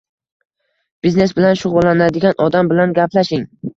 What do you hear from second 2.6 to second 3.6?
bilan gaplashing.